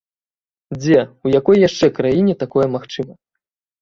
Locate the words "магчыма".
2.77-3.13